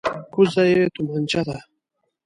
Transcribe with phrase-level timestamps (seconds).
[0.33, 1.57] کوزه یې تمانچه ده.